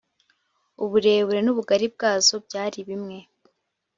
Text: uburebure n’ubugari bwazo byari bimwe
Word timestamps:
uburebure 0.83 1.39
n’ubugari 1.43 1.87
bwazo 1.95 2.35
byari 2.45 2.79
bimwe 2.87 3.17